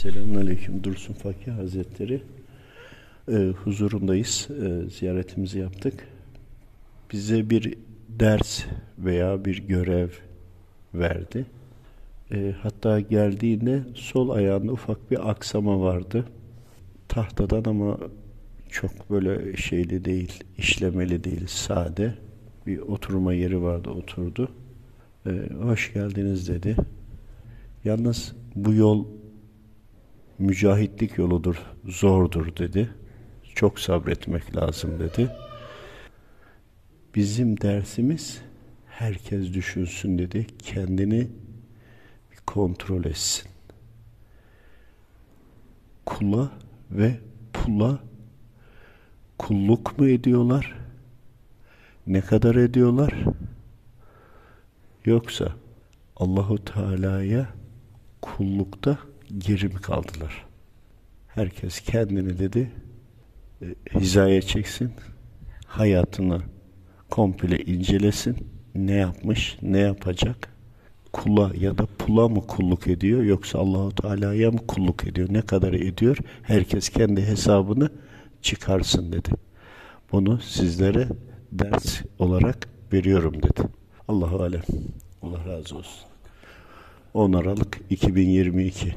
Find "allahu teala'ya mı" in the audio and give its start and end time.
73.58-74.66